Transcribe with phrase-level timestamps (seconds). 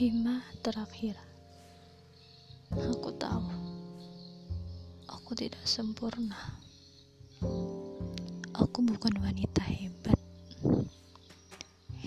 [0.00, 1.12] Hima terakhir.
[2.72, 3.52] Aku tahu,
[5.04, 6.56] aku tidak sempurna.
[8.56, 10.16] Aku bukan wanita hebat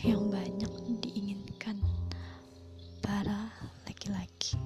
[0.02, 0.74] yang banyak
[1.06, 1.78] diinginkan
[3.06, 3.54] para
[3.86, 4.58] laki-laki.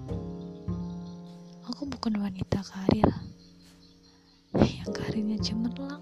[1.68, 3.12] Aku bukan wanita karir
[4.56, 6.00] yang karirnya cemerlang.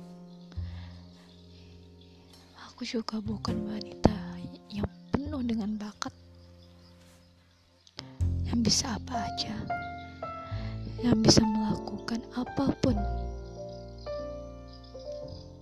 [2.69, 4.04] Aku juga bukan wanita
[8.55, 9.51] yang bisa apa aja,
[11.03, 12.95] yang bisa melakukan apa pun.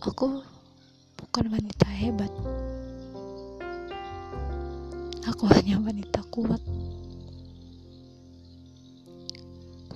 [0.05, 0.45] Aku
[1.17, 2.29] bukan wanita hebat,
[5.25, 6.61] aku hanya wanita kuat,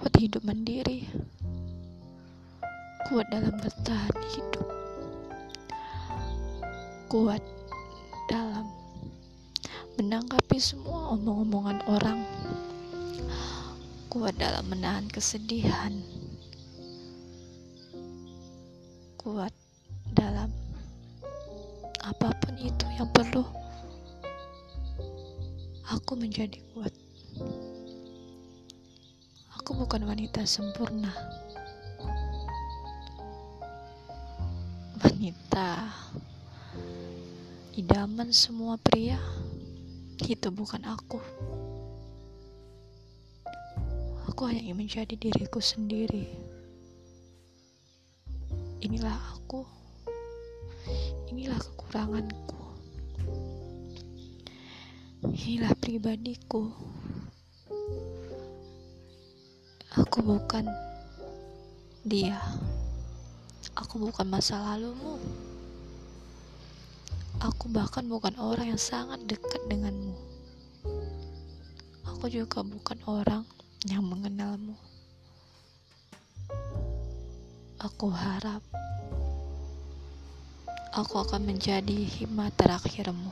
[0.02, 1.06] kuat hidup mandiri,
[3.14, 4.68] kuat dalam bertahan hidup,
[7.14, 7.46] kuat
[8.26, 8.66] dalam
[10.02, 12.26] menanggapi semua omong-omongan orang
[14.18, 15.94] kuat dalam menahan kesedihan,
[19.14, 19.54] kuat
[20.10, 20.50] dalam
[22.02, 23.46] apa pun itu yang perlu.
[25.94, 26.90] Aku menjadi kuat.
[29.62, 31.14] Aku bukan wanita sempurna,
[34.98, 35.94] wanita
[37.78, 39.22] idaman semua pria.
[40.26, 41.22] Itu bukan aku.
[44.28, 46.28] Aku hanya ingin menjadi diriku sendiri.
[48.84, 49.64] Inilah aku.
[51.32, 52.60] Inilah kekuranganku.
[55.24, 56.68] Inilah pribadiku.
[59.96, 60.68] Aku bukan
[62.04, 62.38] dia.
[63.80, 65.18] Aku bukan masa lalumu.
[67.40, 70.20] Aku bahkan bukan orang yang sangat dekat denganmu.
[72.04, 73.48] Aku juga bukan orang
[73.86, 74.74] yang mengenalmu.
[77.78, 78.66] Aku harap
[80.98, 83.30] aku akan menjadi hima terakhirmu.